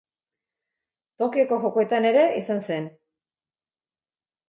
Tokioko 1.23 1.61
Jokoetan 1.67 2.09
ere 2.15 2.25
izan 2.43 2.67
zen 2.73 2.91